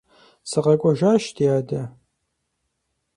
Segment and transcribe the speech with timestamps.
[0.49, 1.83] СыкъэкӀуэжащ, ди адэ.